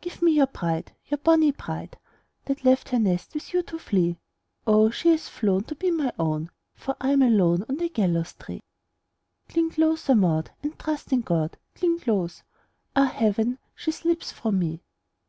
[0.00, 1.98] "Give me your bride, your bonnie bride,
[2.46, 4.16] That left her nest with you to flee!
[4.66, 8.60] O, she hath flown to be my own, For I'm alone on the gallows tree!"
[9.48, 11.56] "Cling closer, Maud, and trust in God!
[11.76, 12.42] Cling close!
[12.96, 14.80] Ah, heaven, she slips from me!"